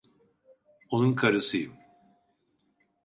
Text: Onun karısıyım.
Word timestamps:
Onun 0.91 1.15
karısıyım. 1.15 1.73